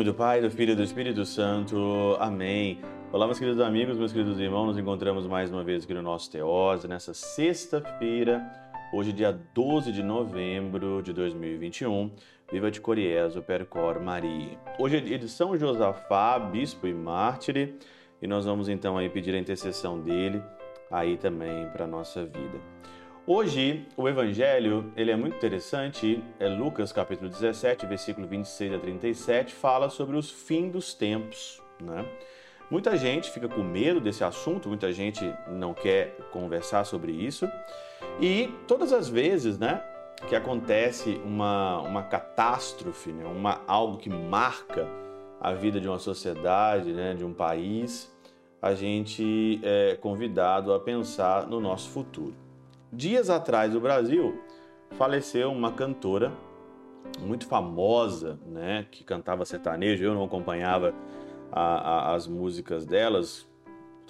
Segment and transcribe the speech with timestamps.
[0.00, 2.16] nome do Pai, do Filho e do Espírito Santo.
[2.18, 2.80] Amém.
[3.12, 6.30] Olá, meus queridos amigos, meus queridos irmãos, nos encontramos mais uma vez aqui no nosso
[6.30, 8.42] Teose, nessa sexta-feira,
[8.94, 12.12] hoje dia 12 de novembro de 2021.
[12.50, 14.56] Viva de Coriezo, Percor Maria.
[14.78, 17.74] Hoje é de São Josafá, bispo e mártire,
[18.22, 20.42] e nós vamos então aí pedir a intercessão dele
[20.90, 22.58] aí também para nossa vida.
[23.32, 29.54] Hoje, o evangelho, ele é muito interessante, é Lucas capítulo 17, versículo 26 a 37,
[29.54, 32.04] fala sobre os fins dos tempos, né?
[32.68, 37.48] Muita gente fica com medo desse assunto, muita gente não quer conversar sobre isso.
[38.20, 39.80] E todas as vezes, né,
[40.28, 44.88] que acontece uma, uma catástrofe, né, uma, algo que marca
[45.40, 48.12] a vida de uma sociedade, né, de um país,
[48.60, 52.49] a gente é convidado a pensar no nosso futuro.
[52.92, 54.40] Dias atrás, no Brasil,
[54.96, 56.32] faleceu uma cantora
[57.20, 60.04] muito famosa, né, que cantava sertanejo.
[60.04, 60.92] Eu não acompanhava
[61.52, 63.46] a, a, as músicas delas,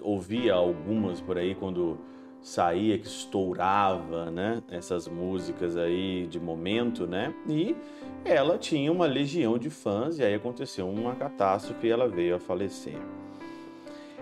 [0.00, 1.98] ouvia algumas por aí quando
[2.40, 7.76] saía, que estourava, né, essas músicas aí de momento, né, e
[8.24, 12.40] ela tinha uma legião de fãs e aí aconteceu uma catástrofe e ela veio a
[12.40, 12.96] falecer.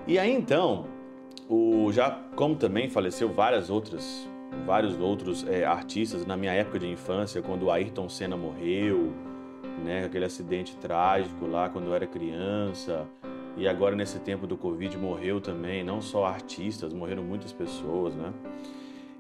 [0.05, 0.87] E aí então,
[1.49, 4.28] o, já como também faleceu várias outras
[4.65, 9.13] vários outros é, artistas na minha época de infância, quando o Ayrton Senna morreu,
[9.85, 13.07] né, aquele acidente trágico lá quando eu era criança,
[13.57, 18.33] e agora nesse tempo do Covid morreu também, não só artistas, morreram muitas pessoas, né?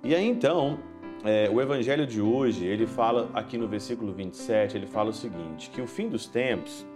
[0.05, 0.79] E aí então,
[1.25, 5.71] é, o evangelho de hoje, ele fala aqui no versículo 27, ele fala o seguinte,
[5.71, 6.87] que o fim dos tempos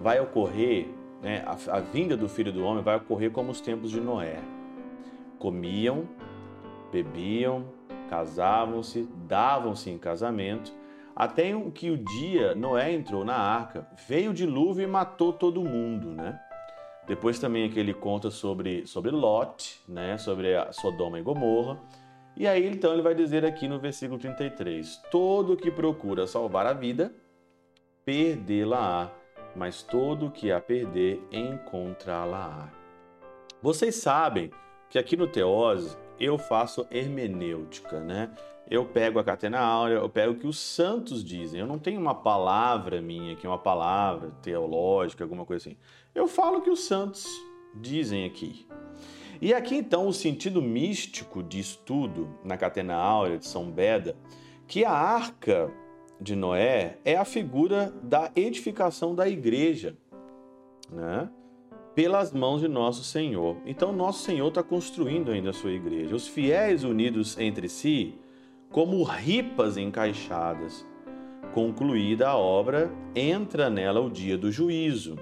[0.00, 0.86] vai ocorrer,
[1.20, 4.38] né, a, a vinda do Filho do Homem vai ocorrer como os tempos de Noé.
[5.38, 6.04] Comiam,
[6.94, 7.64] bebiam,
[8.08, 10.72] casavam-se, davam-se em casamento,
[11.16, 16.10] até que o dia Noé entrou na arca, veio o dilúvio e matou todo mundo,
[16.10, 16.38] né?
[17.06, 20.16] Depois também aqui ele conta sobre, sobre Lot, né?
[20.16, 21.78] sobre a Sodoma e Gomorra.
[22.36, 26.72] E aí então ele vai dizer aqui no versículo 33: Todo que procura salvar a
[26.72, 27.12] vida,
[28.04, 29.10] perdê-la-á,
[29.54, 32.70] mas todo que a perder, encontrá-la-á.
[33.60, 34.50] Vocês sabem
[34.88, 38.30] que aqui no Teose eu faço hermenêutica, né?
[38.70, 41.60] Eu pego a catena áurea, eu pego o que os santos dizem.
[41.60, 45.76] Eu não tenho uma palavra minha, é uma palavra teológica, alguma coisa assim.
[46.14, 47.26] Eu falo o que os santos
[47.74, 48.66] dizem aqui.
[49.40, 54.16] E aqui então o sentido místico de estudo na catena áurea de São Beda,
[54.66, 55.70] que a arca
[56.20, 59.96] de Noé é a figura da edificação da igreja,
[60.90, 61.28] né?
[61.94, 63.56] Pelas mãos de nosso Senhor.
[63.64, 66.14] Então, nosso Senhor está construindo ainda a sua igreja.
[66.14, 68.18] Os fiéis unidos entre si,
[68.70, 70.84] como ripas encaixadas.
[71.52, 75.16] Concluída a obra, entra nela o dia do juízo.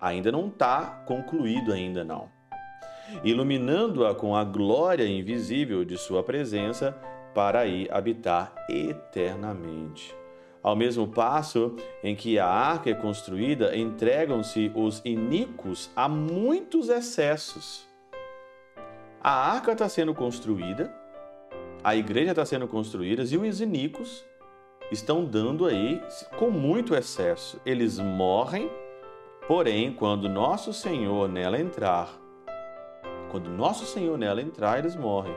[0.00, 2.30] Ainda não está concluído, ainda não.
[3.22, 6.92] Iluminando-a com a glória invisível de sua presença,
[7.34, 10.16] para aí habitar eternamente.
[10.66, 17.86] Ao mesmo passo em que a arca é construída, entregam-se os iníquos a muitos excessos.
[19.22, 20.92] A arca está sendo construída,
[21.84, 24.24] a igreja está sendo construída e os iníquos
[24.90, 26.02] estão dando aí
[26.36, 27.60] com muito excesso.
[27.64, 28.68] Eles morrem,
[29.46, 32.10] porém, quando nosso Senhor nela entrar,
[33.30, 35.36] quando nosso Senhor nela entrar, eles morrem.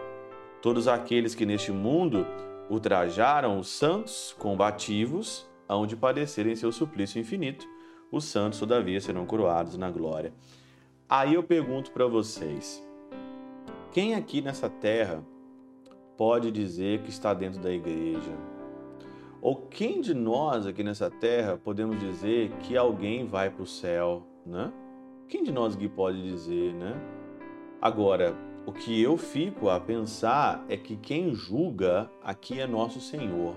[0.60, 2.26] Todos aqueles que neste mundo
[2.70, 7.66] ultrajaram os santos combativos, aonde padecerem seu suplício infinito.
[8.12, 10.34] Os santos, todavia, serão coroados na glória.
[11.08, 12.84] Aí eu pergunto para vocês:
[13.92, 15.24] quem aqui nessa terra
[16.18, 18.32] pode dizer que está dentro da igreja?
[19.42, 24.28] Ou quem de nós aqui nessa terra podemos dizer que alguém vai para o céu,
[24.46, 24.72] né?
[25.28, 27.00] Quem de nós aqui pode dizer, né?
[27.82, 28.36] Agora,
[28.70, 33.56] o que eu fico a pensar é que quem julga aqui é nosso Senhor.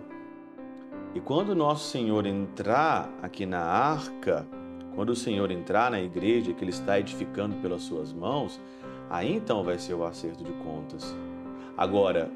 [1.15, 4.47] E quando nosso Senhor entrar aqui na arca,
[4.95, 8.59] quando o Senhor entrar na igreja que Ele está edificando pelas suas mãos,
[9.11, 11.15] aí então vai ser o acerto de contas.
[11.77, 12.31] Agora,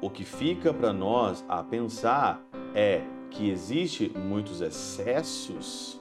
[0.00, 2.40] o que fica para nós a pensar
[2.72, 3.00] é
[3.32, 6.00] que existe muitos excessos,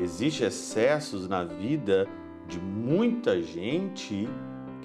[0.00, 2.06] existe excessos na vida
[2.46, 4.28] de muita gente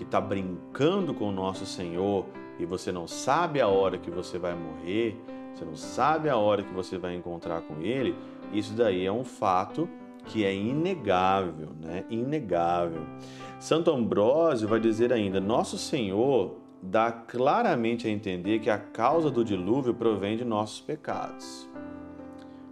[0.03, 2.25] que está brincando com o nosso Senhor
[2.59, 5.17] e você não sabe a hora que você vai morrer,
[5.53, 8.15] você não sabe a hora que você vai encontrar com Ele,
[8.51, 9.89] isso daí é um fato
[10.25, 12.05] que é inegável, né?
[12.09, 13.01] Inegável.
[13.59, 19.43] Santo Ambrósio vai dizer ainda: Nosso Senhor dá claramente a entender que a causa do
[19.43, 21.69] dilúvio provém de nossos pecados.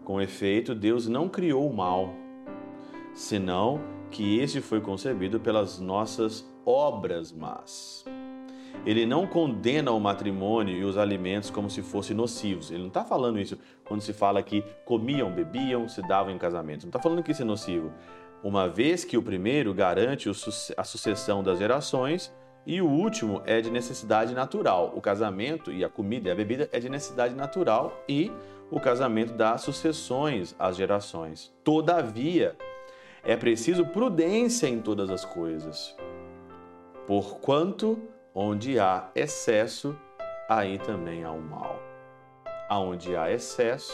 [0.04, 2.14] Com efeito, Deus não criou o mal,
[3.14, 3.80] senão
[4.12, 8.06] que este foi concebido pelas nossas obras más.
[8.86, 12.72] Ele não condena o matrimônio e os alimentos como se fossem nocivos.
[12.72, 16.84] Ele não está falando isso quando se fala que comiam, bebiam, se davam em casamento.
[16.84, 17.92] Não está falando que isso é nocivo.
[18.44, 20.30] Uma vez que o primeiro garante
[20.76, 22.34] a sucessão das gerações
[22.66, 24.94] e o último é de necessidade natural.
[24.96, 28.32] O casamento e a comida e a bebida é de necessidade natural e
[28.72, 31.54] o casamento dá sucessões às gerações.
[31.64, 32.56] Todavia,
[33.24, 35.96] é preciso prudência em todas as coisas,
[37.06, 38.00] porquanto
[38.34, 39.96] onde há excesso,
[40.50, 41.80] aí também há o mal.
[42.70, 43.94] Aonde há excesso,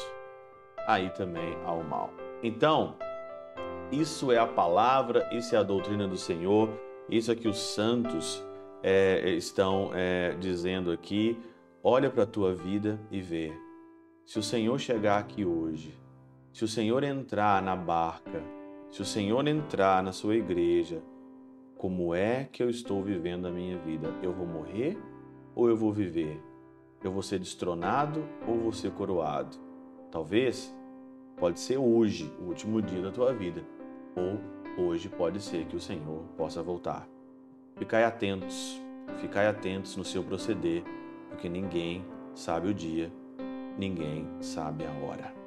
[0.87, 2.11] aí também há o mal.
[2.43, 2.95] Então,
[3.91, 6.69] isso é a palavra, isso é a doutrina do Senhor,
[7.09, 8.43] isso é que os santos
[8.83, 11.39] é, estão é, dizendo aqui.
[11.83, 13.51] Olha para a tua vida e vê.
[14.25, 15.97] Se o Senhor chegar aqui hoje,
[16.53, 18.43] se o Senhor entrar na barca,
[18.89, 21.01] se o Senhor entrar na sua igreja,
[21.77, 24.13] como é que eu estou vivendo a minha vida?
[24.23, 24.97] Eu vou morrer
[25.53, 26.41] ou eu vou viver?
[27.03, 29.57] Eu vou ser destronado ou vou ser coroado?
[30.11, 30.75] Talvez
[31.37, 33.63] pode ser hoje, o último dia da tua vida,
[34.15, 37.07] ou hoje pode ser que o Senhor possa voltar.
[37.75, 38.81] Ficai atentos,
[39.19, 40.83] ficai atentos no seu proceder,
[41.29, 43.11] porque ninguém sabe o dia,
[43.77, 45.46] ninguém sabe a hora.